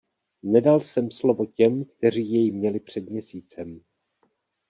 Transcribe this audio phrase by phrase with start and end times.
[0.43, 3.81] Nedal jsem slovo těm, kteří jej měli před měsícem.